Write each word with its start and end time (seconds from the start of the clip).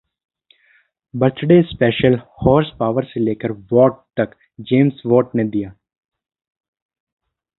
birthday 1.13 1.61
special: 1.63 2.15
horse 2.43 2.71
power 2.79 3.03
से 3.03 3.19
लेकर 3.19 3.51
watt 3.71 4.01
तक 4.17 4.35
जेम्स 4.59 5.01
वॉट 5.05 5.35
ने 5.35 5.43
दिया... 5.43 5.73